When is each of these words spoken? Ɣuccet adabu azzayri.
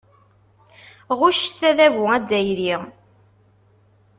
Ɣuccet 1.19 1.61
adabu 1.69 2.03
azzayri. 2.15 2.73